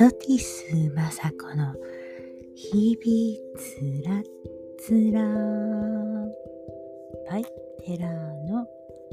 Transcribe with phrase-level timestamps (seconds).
[0.00, 1.74] ソティスマサコの
[2.54, 4.22] 日々つら
[4.78, 5.20] つら。
[7.30, 7.44] バイ
[7.84, 8.66] テラーの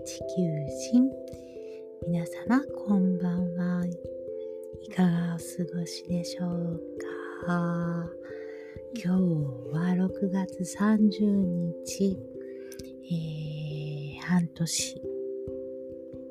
[0.05, 0.43] 地球
[0.93, 1.11] 人。
[2.07, 3.85] 皆様こんばんは。
[4.81, 6.81] いかがお過ごしでしょう
[7.45, 8.09] か？
[8.95, 9.23] 今日
[9.73, 12.17] は6月30日、
[13.11, 15.01] えー、半年。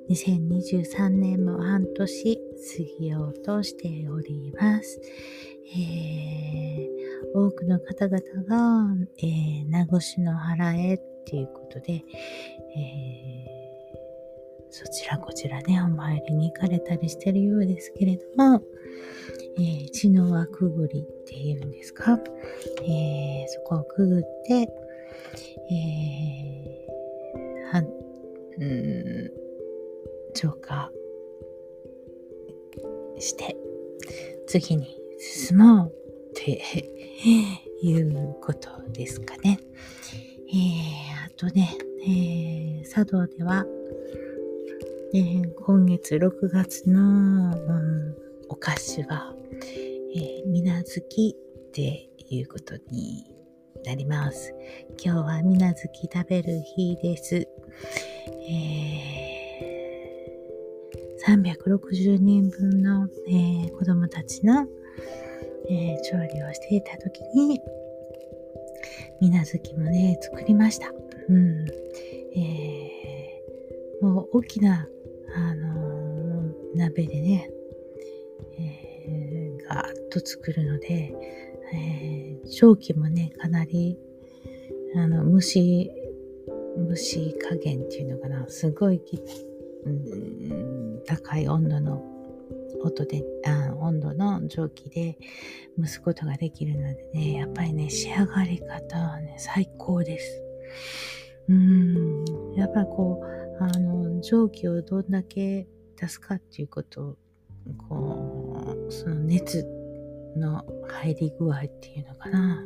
[0.09, 2.46] 2023年も半年。
[2.57, 5.01] 過ぎようとしております。
[5.77, 12.05] えー、多くの方々が、えー、名護市の原へっていうことで、
[12.77, 18.63] えー、そちらこちらね、お参りに行かれたりしてるようですけれども、
[19.59, 22.19] えー、血の輪くぐりっていうんですか、
[22.83, 24.69] えー、そこをくぐって、
[25.71, 27.83] えー、は
[28.59, 29.33] うん
[30.35, 30.91] 浄化
[33.19, 33.57] して、
[34.47, 35.93] 次に進もう
[36.31, 36.63] って
[37.83, 39.59] いうことですかね。
[40.49, 43.67] えー、あとね、えー、茶道では、
[45.15, 48.17] えー、今月6月の、うん、
[48.49, 49.35] お菓子は、
[50.15, 53.25] えー、みなずきっていうことに
[53.85, 54.55] なります。
[55.03, 57.49] 今日はみなずき食べる日です。
[58.49, 59.26] えー
[61.27, 64.67] 360人分の、えー、子供たちの、
[65.69, 67.61] えー、調理をしていた時に、
[69.21, 70.93] みなずきもね、作りました。
[71.29, 71.67] うん。
[72.37, 74.87] えー、もう大きな、
[75.35, 77.51] あのー、鍋でね、
[78.59, 81.13] えー、ガーッと作るので、
[81.75, 83.99] えー、蒸気もね、かなり、
[84.95, 85.91] あの、蒸し、
[86.89, 89.01] 蒸し加減っていうのかな、すごい
[89.87, 92.03] うん高い温度の
[92.83, 95.19] 音であ温度の蒸気で
[95.79, 100.43] 蒸すことができるのでねやっぱりね仕上がり方はね最高です
[101.49, 102.25] うん
[102.57, 105.67] やっぱりこうあの蒸気をどんだけ
[105.97, 107.17] 出すかっていうことを
[107.89, 109.65] こうその熱
[110.37, 112.65] の入り具合っていうのかな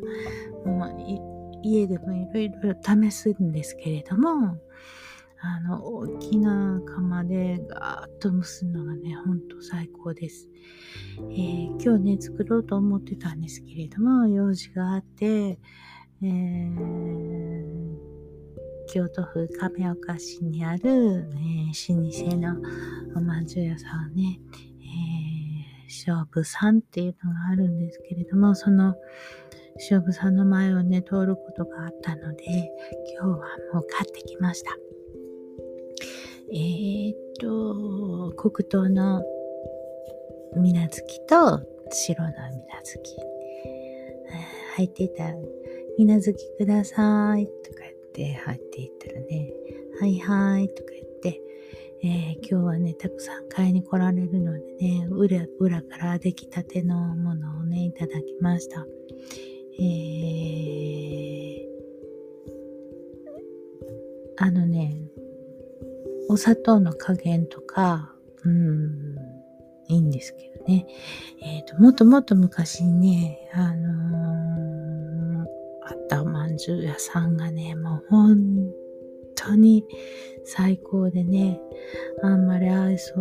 [0.65, 4.59] もう家でもいろいろ試すんですけれども
[5.43, 10.49] あの、大きな釜でガーッと蒸すのがね、ほんと最高です。
[11.19, 15.59] えー、今日ね、作ろうと思ってたんですけれども、用事があって、
[16.23, 17.97] えー、
[18.93, 22.57] 京都府亀岡市にある、えー、老舗の
[23.17, 24.41] おまんじゅう屋さんね、
[24.83, 24.85] え、
[25.87, 28.95] 勝負さんっていうのがあるんですけれども、その
[29.77, 32.71] 勝負さんの前をね、通ることがあったので、
[33.15, 33.37] 今日は
[33.73, 34.77] もう買ってきました。
[36.53, 39.23] えー、っと、黒糖の
[40.57, 43.17] 水無月と白の水無月。
[44.77, 45.35] 入っていたら、
[45.97, 49.53] 水無月くださいとか言って入っていったらね、
[50.01, 51.41] はいはいとか言って、
[52.03, 58.85] えー、今日はね、たくさん買いに来られるのでね、裏、裏から出来たてのものをね、いただきました。
[59.79, 61.61] えー、
[64.37, 65.10] あのね、
[66.31, 68.13] お砂糖の加減とか、
[68.45, 69.17] うん、
[69.89, 70.87] いいんですけどね。
[71.43, 75.47] えっ、ー、と、もっともっと昔にね、あのー、
[75.91, 78.39] あったおまんじゅう屋さんがね、もう本
[79.35, 79.85] 当に
[80.45, 81.61] 最高でね、
[82.23, 83.21] あんまり愛想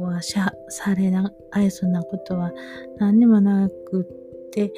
[0.00, 2.52] はしゃされな、愛想なことは
[2.98, 4.72] 何にもなくって、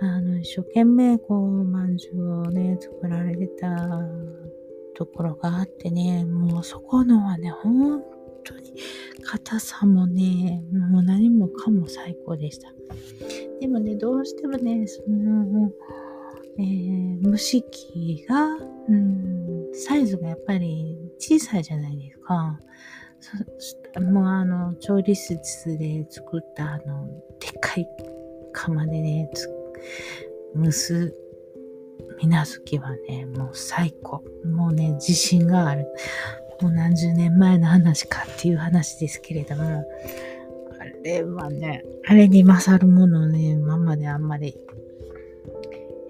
[0.00, 3.68] あの、一生懸命こう、まんじゅうをね、作られてた
[4.94, 8.02] ところがあってね、もうそこのはね、本
[8.44, 8.74] 当に
[9.22, 12.72] 硬さもね、もう何もかも最高でした。
[13.60, 15.70] でもね、どうしてもね、その、
[16.58, 18.56] えー、蒸し器が、
[18.88, 22.58] うん、サイズがやっぱり小さいじゃないですか。
[24.00, 27.06] もうあの、調理室で作ったあの、
[27.40, 27.88] でっかい
[28.52, 29.30] 釜でね、
[30.56, 31.14] 蒸す
[32.18, 34.22] 水無月はね、もう最高。
[34.44, 35.86] もうね、自信がある。
[36.60, 39.84] もう何十年前の話かっていう話ですけれども、
[40.80, 44.56] あれはね、あれに勝るものね、今まであんまり、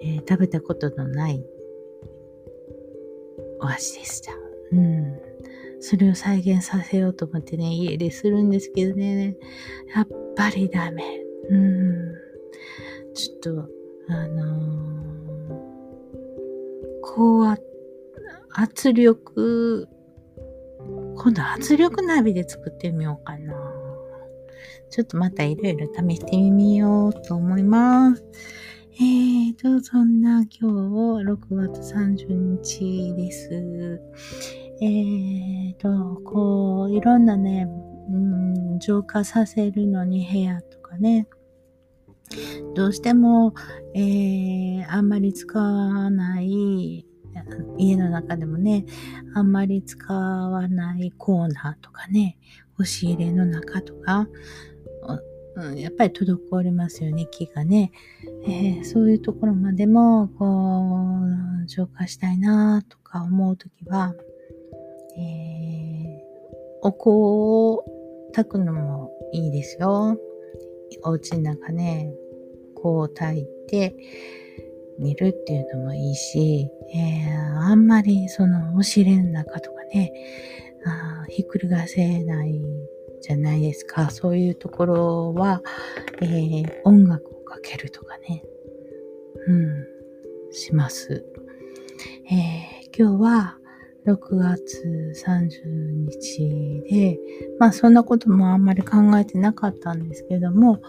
[0.01, 1.43] えー、食べたことのない
[3.61, 4.31] お味でした。
[4.71, 5.19] うん。
[5.79, 9.35] それを再現させようと思ってね、家でするんですけどね、
[9.95, 11.03] やっぱりダメ。
[11.49, 12.13] うん。
[13.13, 13.69] ちょっと、
[14.09, 15.34] あのー
[17.15, 17.47] 高
[18.51, 19.87] 圧力、
[21.15, 23.53] 今度圧力鍋で作ってみようかな。
[24.89, 28.25] ちょっとまたいろいろ試してみようと思います。
[28.95, 30.71] えーと、そんな今
[31.19, 31.37] 日6
[31.71, 34.01] 月30日です。
[34.81, 37.65] えーと、こう、いろんなね、
[38.09, 38.13] う
[38.75, 41.29] ん、浄化させるのに部屋とかね、
[42.75, 43.53] どうしても、
[43.93, 47.05] えー、あんまり使わない
[47.77, 48.85] 家の中でもね、
[49.33, 52.37] あんまり使わないコーナーとかね、
[52.79, 54.27] 押し入れの中とか、
[55.75, 57.91] やっぱり滞りますよね、木がね。
[58.45, 61.21] えー、そういうところまでも、こ
[61.63, 64.13] う、浄化したいなとか思うときは、
[65.17, 67.85] えー、お香を
[68.33, 70.17] 炊くのもいいですよ。
[71.03, 72.13] お家の中ね、
[72.81, 73.95] 香を炊いて、
[74.97, 80.13] 見るっていうのもいいし、えー、あんまりそのお尻の中とかね、
[80.85, 82.61] あひっくり返せない
[83.21, 84.09] じゃないですか。
[84.09, 85.61] そういうところは、
[86.21, 88.43] えー、音楽をかけるとかね、
[89.47, 89.85] うん、
[90.51, 91.25] します。
[92.31, 93.57] えー、今日は
[94.05, 97.19] 6月30日で、
[97.59, 100.81] まあそんなこともあんまり考えてなかったんですけども、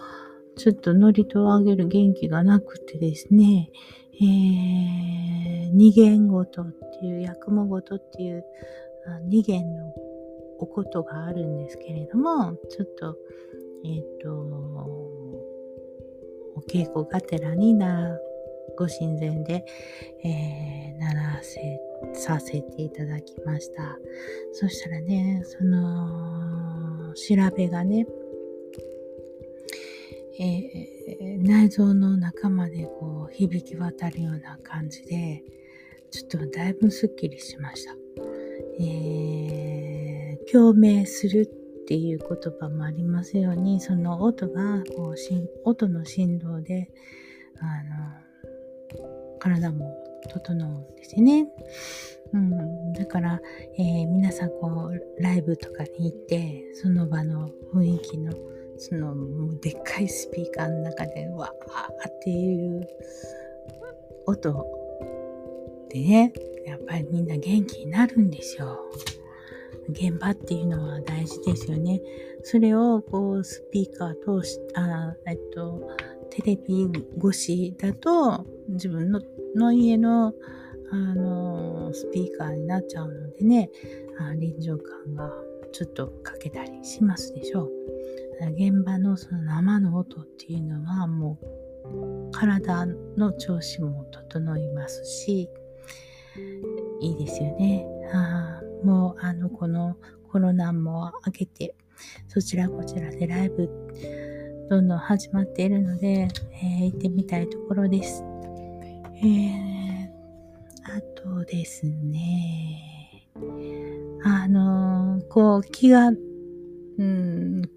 [0.56, 3.70] ちょっとノリと上げる元気がなくてですね、
[4.20, 6.66] えー、二元ごとっ
[7.00, 8.44] ていう、八雲ごとっていう
[9.28, 9.92] 二元の
[10.58, 13.16] おことがあるんですけれども、ちょっと、
[13.84, 14.30] えっ、ー、と、
[16.54, 18.18] お稽古がてらにな、
[18.76, 19.64] ご神前で、
[20.24, 21.80] えー、ならせ、
[22.14, 23.98] させていただきました。
[24.52, 28.06] そしたらね、その、調べがね、
[30.38, 35.42] えー、内臓の中までこう響き渡るような感じで、
[36.10, 37.94] ちょっとだいぶスッキリしました。
[38.78, 41.50] えー、共鳴する
[41.82, 42.28] っていう言
[42.60, 46.90] 葉もありますように、その音がこうし音の振動で、
[47.58, 48.25] あの、
[49.46, 49.96] 体も
[50.28, 51.46] 整うんですね。
[52.32, 53.40] うん、だから、
[53.78, 58.32] えー、皆さんこうライブとかに行ってその場の雰囲気の
[58.78, 62.86] そのでっかいスピーカーの中でわーっていう
[64.26, 64.66] 音
[65.88, 66.32] でね
[66.66, 68.80] やっぱりみんな元気になるんですよ。
[69.88, 72.02] 現場っていうのは大事ですよね。
[72.42, 75.80] それをこうスピーカー通し、あえっと、
[76.30, 76.88] テレビ
[77.18, 79.20] 越しだと自分の
[79.56, 80.32] の家の
[80.92, 83.70] あのスピーカーになっちゃうのでね、
[84.20, 85.32] あ臨場感が
[85.72, 87.70] ちょっとかけたりしますでしょう。
[88.52, 92.86] 現場のその生の音っていうのはもう体
[93.16, 95.48] の調子も整いますし、
[97.00, 97.84] いいですよね。
[98.12, 99.96] あもうあのこの
[100.30, 101.74] コロナも明けて、
[102.28, 103.68] そちらこちらでライブ
[104.68, 106.28] どんどん始まっているので、
[106.62, 108.22] えー、行ってみたいところです。
[109.18, 110.08] えー、
[110.84, 113.28] あとですね、
[114.24, 116.12] あのー、こう気が、う
[117.04, 117.70] ん、部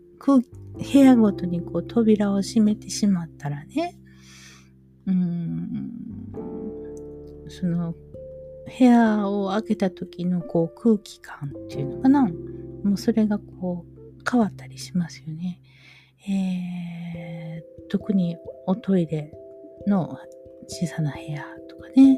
[0.94, 3.98] 屋ごとにこう扉を閉めてしまったらね、
[5.08, 5.92] うん、
[7.48, 7.94] その
[8.78, 12.30] 部屋を開けた時のこう空気感っていうのかな。
[12.84, 15.62] もうそれがこう変わったりしますよね。
[16.30, 19.34] えー、特におトイレ
[19.88, 20.18] の
[20.70, 22.14] 小さな部屋とかね。
[22.14, 22.18] っ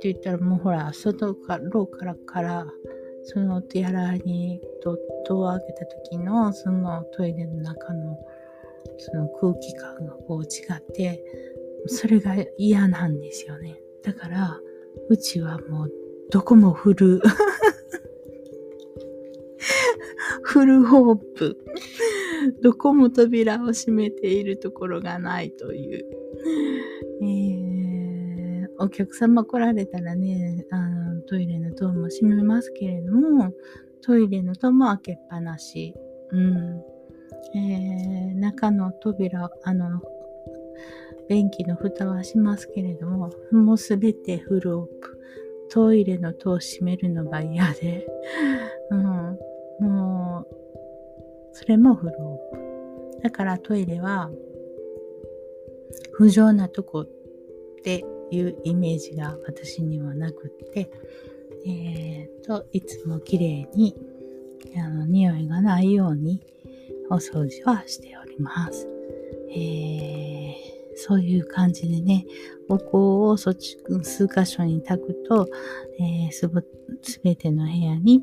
[0.00, 2.66] て言ったらもうほら、外から、廊下から
[3.24, 8.18] そのお手洗いにドットを開けた時のそのトイレの中の
[8.98, 11.22] その空気感がこう違って
[11.86, 13.80] それが嫌なんですよね。
[14.02, 14.58] だから
[15.08, 15.92] うちはもう
[16.30, 17.20] どこもフル
[20.42, 21.56] フルホープ。
[22.60, 26.04] どこも扉を閉めているところがないという、
[27.22, 33.52] えー、お客様来られたらねあのトイレのドアも閉めますけれども、
[34.02, 35.94] トイレのドアも開けっぱなし。
[36.30, 36.82] うん。
[37.54, 40.00] えー、中の扉、あの、
[41.28, 45.22] 便器の蓋はしますけれども、もうすべてフルオープン。
[45.70, 48.06] トイレの戸を閉めるのが嫌で、
[48.90, 49.38] うん、
[49.80, 50.46] もう、
[51.52, 53.20] それもフルオープン。
[53.22, 54.30] だからトイレは、
[56.12, 60.90] 不浄なとこっていうイメージが私にはなくって、
[61.66, 63.94] えー、と、いつも綺麗に、
[64.76, 66.40] あの、匂いがないように
[67.10, 68.88] お掃除はしております。
[69.50, 70.54] えー、
[70.96, 72.26] そういう感じでね、
[72.68, 75.46] お香をそっち数箇所に炊くと、
[76.00, 76.50] えー、す
[77.22, 78.22] べての部屋に、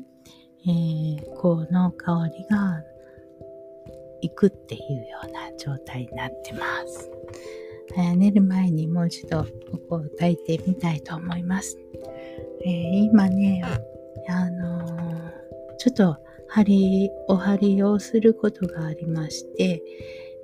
[0.66, 2.82] えー、香の香りが
[4.22, 7.10] いくっていうような状態になってます。
[7.96, 9.48] 寝る前にもう一度こ
[9.88, 11.78] こを炊いてみたいと思います。
[12.64, 12.70] えー、
[13.04, 13.62] 今ね、
[14.28, 16.16] あのー、ちょっと
[16.48, 19.82] 針、お針をすることがありまして、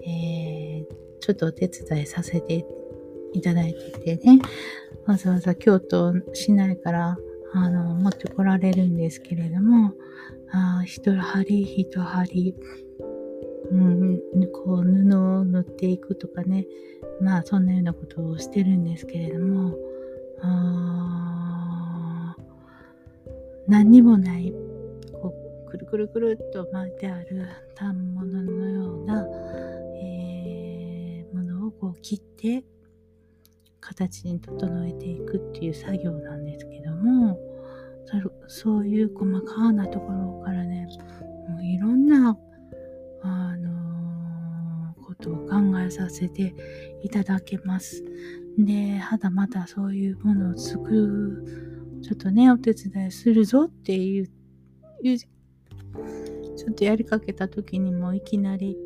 [0.06, 0.86] え
[1.20, 2.64] ちょっとお手伝いさせて
[3.32, 4.40] いただいててね、
[5.06, 7.18] わざわざ京都市内から
[7.52, 9.92] あの持ってこられるんですけれども、
[10.84, 12.54] 一針一針、
[13.70, 14.20] うん、
[14.52, 16.66] こう布を縫っていくとかね、
[17.20, 19.76] まあそんなようなことをしてるんですけれども、
[20.40, 22.36] あ
[23.68, 24.52] 何にもない、
[25.12, 25.34] こ
[25.66, 27.46] う、くるくるくるっと巻いてある。
[27.78, 29.26] 反物のような、
[30.00, 32.64] えー、ものをこう切って、
[33.80, 37.38] 形に整えていくっていう作業なんですけども、
[38.48, 40.88] そういう細かなところからね、
[41.48, 42.36] もういろんな、
[43.22, 46.54] あのー、ことを考えさせて
[47.02, 48.04] いただけます。
[48.58, 54.30] で、はたまたそういうものを作る、ちょっとね、お手伝いするぞっていう、
[55.02, 58.76] いうちょっとやりかけた時にもいきなり、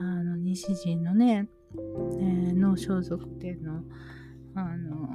[0.00, 3.82] あの、西陣のね、えー、脳装束店の、
[4.54, 5.08] あの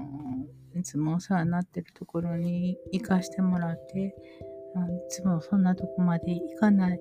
[0.76, 4.14] いつもお世話になってるところに行かしてもらって、い
[5.10, 7.00] つもそんなとこまで行かない。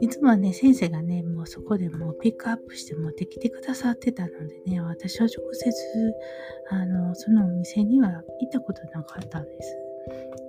[0.00, 5.72] いつもはね、先生がね、もうそこでもうピックアップして持ってきてくださってたのでね、私は直接、
[6.70, 9.76] あの、そのお店には行ったことなかったんです。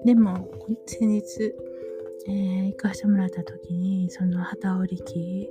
[0.05, 0.50] でも、
[0.86, 1.53] 先日、
[2.27, 5.50] えー、行かしてもらった時に、その旗織り機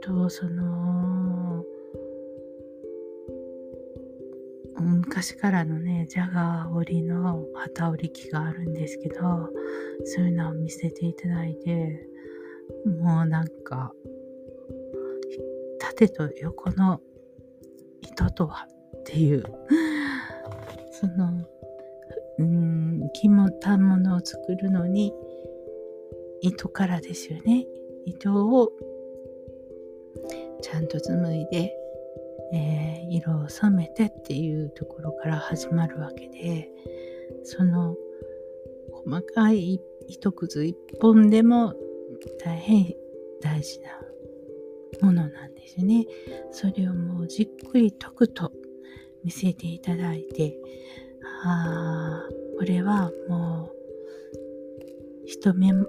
[0.00, 1.64] と、その、
[4.78, 9.50] 昔からのね、ジャガー織りの旗織り機があるんですけど、
[10.04, 12.06] そういうのを見せていただいて、
[13.00, 13.92] もうなんか、
[15.78, 17.00] 縦と横の
[18.00, 18.66] 糸とは
[18.98, 19.44] っていう、
[20.90, 21.46] その、
[22.38, 25.12] うん、着物、反物を作るのに、
[26.40, 27.66] 糸からですよね。
[28.04, 28.70] 糸を
[30.62, 31.74] ちゃんと紡いで、
[32.52, 36.68] えー、色を染めてっていうところから始まるわけで
[37.44, 37.96] その
[39.04, 41.74] 細かい糸くず一本でも
[42.42, 42.94] 大変
[43.40, 43.88] 大事な
[45.02, 46.06] ものなんですね。
[46.50, 48.52] それをもうじっくり解くと
[49.24, 50.56] 見せていただいて
[51.44, 53.76] ああこれはもう
[55.26, 55.86] 一目も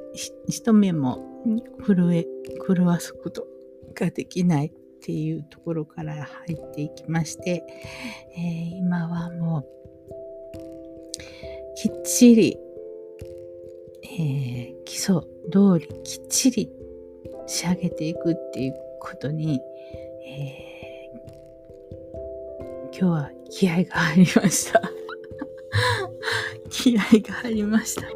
[0.48, 1.24] 一目も
[1.86, 2.26] 震え
[2.66, 3.48] 震わすこと
[3.94, 7.64] ができないっていうところから入っていきまして、
[8.36, 9.78] えー、今はもう
[11.76, 12.58] きっちり、
[14.20, 15.22] えー、基礎
[15.52, 16.72] 通りきっちり
[17.46, 19.62] 仕上げていくっていうことに、
[20.26, 24.82] えー、今日は気合が入りました。
[26.70, 28.08] 気合が入りました。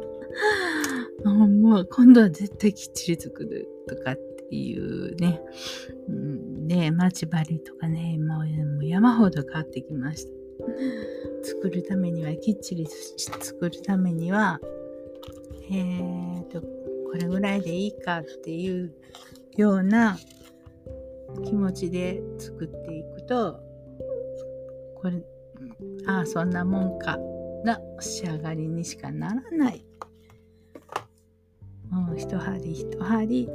[1.24, 5.40] もう今度は絶対きっちり作るとかっていうね、
[6.08, 8.40] うん、で待ち針とかねも
[8.80, 10.32] う山ほど買ってきました
[11.42, 14.60] 作るためにはきっちり作るためには
[15.72, 18.94] えーとこれぐらいでいいかっていう
[19.56, 20.18] ような
[21.44, 23.60] 気持ちで作っていくと
[24.96, 25.22] これ
[26.06, 27.18] ああそんなもんか
[27.64, 29.84] な仕上がりにしかならない
[31.90, 33.48] もう一針一針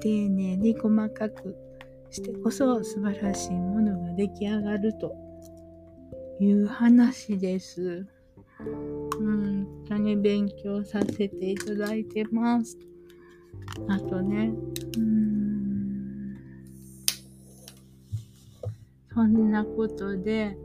[0.00, 1.56] 丁寧に細かく
[2.10, 5.14] してこそ素晴らしいものが出来上がると
[6.40, 8.06] いう話です。
[9.62, 12.78] 本当に勉強させていただいてます。
[13.88, 14.52] あとね、
[14.96, 16.36] うん、
[19.14, 20.56] そんなことで、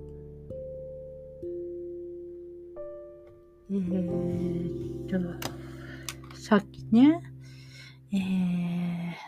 [3.69, 5.17] えー、っと、
[6.37, 7.21] さっきね、
[8.13, 9.27] えー、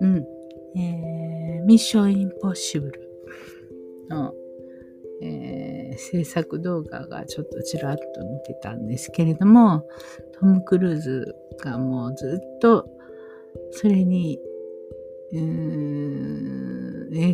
[0.00, 0.24] うん。
[0.76, 3.10] えー、ミッションインポッシブル
[4.08, 4.32] の、
[6.00, 9.86] 制作動画がちょっとちらっと見てたんですけれども、
[10.32, 12.88] トム・クルーズがもうずっと
[13.70, 14.38] それに、
[15.32, 15.34] 映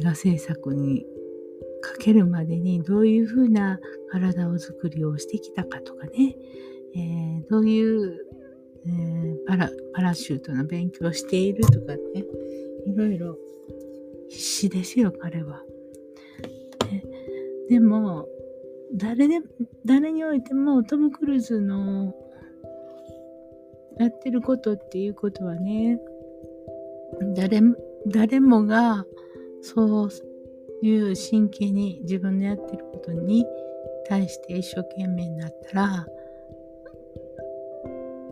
[0.01, 1.07] 画制作に
[1.81, 3.81] かけるまでにどういうふうな
[4.11, 6.37] 体を作りをしてきたかとかね、
[6.95, 8.27] えー、どういう
[8.89, 12.25] えー、パラパラシュートの勉強をしているとかね、
[12.87, 13.37] いろいろ
[14.29, 15.63] 必死ですよ、彼は。
[17.69, 18.29] でも、
[18.95, 19.41] 誰で、
[19.85, 22.15] 誰においてもトム・クルーズの
[23.99, 25.99] やってることっていうことはね、
[27.35, 27.61] 誰、
[28.07, 29.05] 誰もが、
[29.63, 30.11] そう
[30.83, 33.45] いう真剣に自分のやってることに
[34.09, 36.07] 対して一生懸命になったら、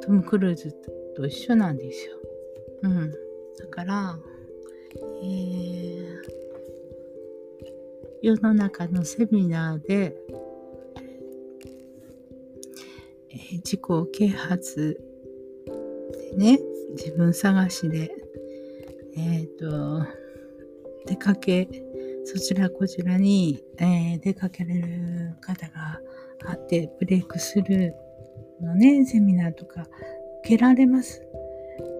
[0.00, 0.72] トム・クルーズ
[1.16, 2.12] と一緒なんですよ。
[2.82, 3.10] うん。
[3.58, 4.18] だから、
[5.22, 6.16] えー、
[8.20, 10.14] 世の中のセミナーで、
[13.34, 15.00] え、自己啓発
[16.36, 16.58] でね、
[16.96, 18.10] 自分探しで、
[19.16, 20.06] えっ、ー、と、
[21.06, 21.68] 出かけ、
[22.24, 26.00] そちらこちらに、えー、出かけられる方が
[26.46, 29.82] あって、ブレイクスルーのね、セミナーとか
[30.44, 31.22] 受けられます。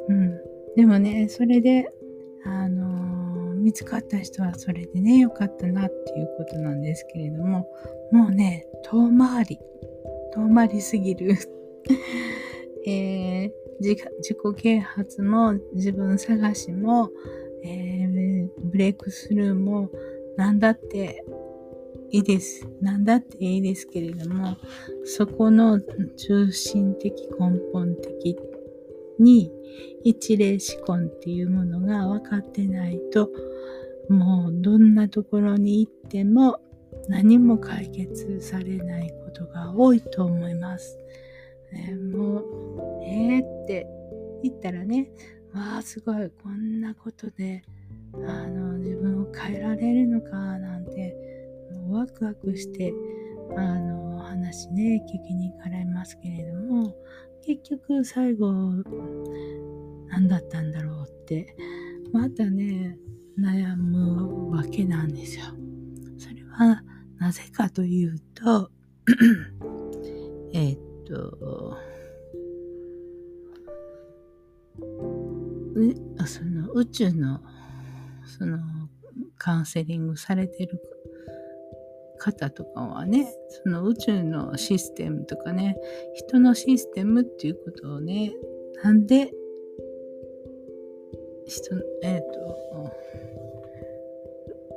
[0.09, 0.41] うん。
[0.76, 1.88] でもね、それで、
[2.45, 7.67] あのー、見つかった人はそれでね、良かったなっていうことなんですけれども、
[8.12, 9.59] もうね、遠回り、
[10.35, 11.37] 遠回りすぎる。
[12.87, 13.50] えー、
[13.81, 17.11] 自己啓発も自分探しも、
[17.62, 19.91] えー、ブレイクスルーも
[20.37, 21.25] 何だって
[22.11, 22.69] いいです。
[22.81, 24.57] 何だっていいですけれども、
[25.05, 25.81] そこの
[26.17, 28.37] 中心的根本的
[29.19, 29.50] に
[30.03, 33.31] 一例思考っていうものが分かってないと、
[34.09, 36.61] もうどんなところに行っても
[37.09, 40.99] 何も解決されないことが多いと思います。
[41.73, 42.45] え、もう、
[43.05, 43.87] えーって
[44.43, 45.11] 言ったらね、
[45.53, 47.63] わあ、すごい、こんなことで、
[48.27, 51.17] あの、自分を変えられるのか、なんて、
[51.73, 52.93] もうワクワクして、
[53.57, 56.95] あの、話ね、聞きに行かれますけれども、
[57.43, 58.53] 結局最後、
[60.09, 61.55] 何だったんだろうって、
[62.13, 62.99] またね、
[63.39, 65.45] 悩むわけなんですよ。
[66.18, 66.83] それは、
[67.18, 68.70] なぜかというと、
[70.53, 71.77] えっと、
[76.27, 77.40] その宇宙の
[78.24, 78.59] その
[79.37, 80.81] カウンセリングされてる
[82.18, 85.77] 方とかはねその宇宙のシステムとかね
[86.14, 88.33] 人のシステムっていうことをね
[88.83, 89.31] なんで
[91.46, 92.92] 人えっ、ー、と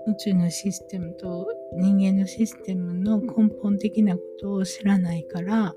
[0.08, 5.76] 宇宙のシステムと人間のシステムの根本的なことを知らないから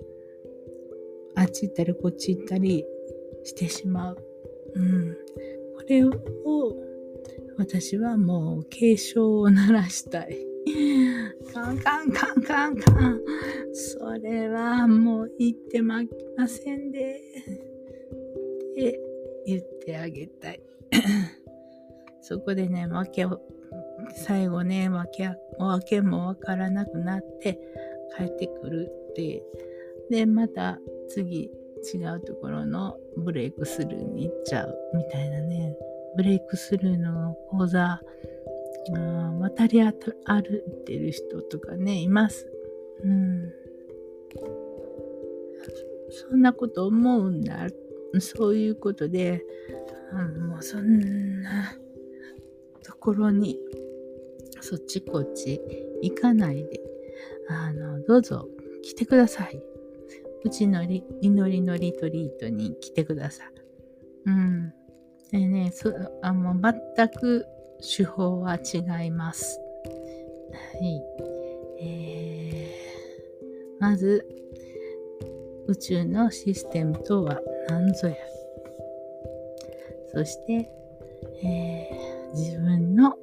[1.34, 2.84] あっち行ったりこっち行ったり
[3.44, 4.16] してしまう。
[4.74, 5.16] うん。
[5.76, 6.12] これを
[7.58, 10.38] 私はもう警鐘を鳴らしたい。
[11.52, 13.20] カンカンカンカンカン。
[13.72, 17.20] それはもう言ってまきませんで。
[18.70, 19.00] って
[19.46, 20.60] 言ってあげたい。
[22.22, 23.40] そこでね、わけを、
[24.14, 27.58] 最後ね、わけ、わけもわからなくなって
[28.16, 29.42] 帰ってくるって。
[30.10, 30.78] で、また
[31.08, 31.50] 次
[31.94, 35.76] 違うところのブレイクスルーに行っちゃうみたいなね。
[36.16, 38.00] ブレイクスルーの講座
[38.96, 39.92] あ、渡り歩
[40.66, 42.50] いてる人とかね、います。
[43.04, 43.52] うん。
[46.10, 47.68] そんなこと思うんだ。
[48.18, 49.44] そういうことで、
[50.12, 51.76] あのもうそんな
[53.00, 53.58] ろに、
[54.60, 55.60] そっちこっち
[56.02, 56.80] 行かないで、
[57.48, 58.48] あの、どうぞ
[58.82, 59.62] 来てください。
[60.44, 63.48] うちのり祈りのリトリートに来てください。
[64.26, 64.72] うん。
[65.30, 66.60] でね、そあもう
[66.96, 67.46] 全く
[67.96, 69.60] 手法は違います。
[70.52, 71.02] はい。
[71.82, 74.26] えー、まず、
[75.66, 78.16] 宇宙のシステムとは何ぞや。
[80.12, 80.68] そして、
[81.42, 83.16] えー、自分の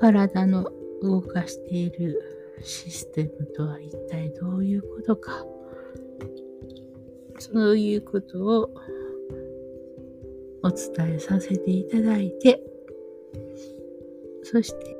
[0.00, 0.70] 体の
[1.02, 2.20] 動かしている
[2.62, 5.44] システムとは一体どういうことか。
[7.38, 8.70] そういうことを
[10.62, 12.62] お伝えさせていただいて、
[14.42, 14.99] そして